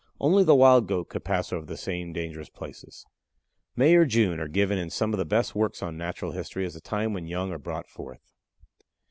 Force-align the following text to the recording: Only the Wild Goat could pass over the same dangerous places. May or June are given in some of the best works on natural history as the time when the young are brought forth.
Only 0.19 0.43
the 0.43 0.55
Wild 0.55 0.87
Goat 0.87 1.09
could 1.09 1.23
pass 1.23 1.53
over 1.53 1.63
the 1.67 1.77
same 1.77 2.11
dangerous 2.11 2.49
places. 2.49 3.05
May 3.75 3.93
or 3.93 4.03
June 4.05 4.39
are 4.39 4.47
given 4.47 4.79
in 4.79 4.89
some 4.89 5.13
of 5.13 5.19
the 5.19 5.25
best 5.25 5.53
works 5.53 5.83
on 5.83 5.95
natural 5.95 6.31
history 6.31 6.65
as 6.65 6.73
the 6.73 6.81
time 6.81 7.13
when 7.13 7.25
the 7.25 7.29
young 7.29 7.51
are 7.51 7.59
brought 7.59 7.87
forth. 7.87 8.31